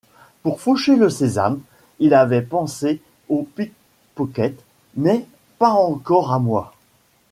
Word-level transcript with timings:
Pour 0.41 0.59
faucher 0.61 0.95
le 0.95 1.11
sésame, 1.11 1.59
ils 1.99 2.15
avaient 2.15 2.41
pensé 2.41 3.03
au 3.29 3.43
pickpocket, 3.55 4.59
mais 4.95 5.27
pas 5.59 5.69
encore 5.73 6.33
à 6.33 6.39
moi. 6.39 6.73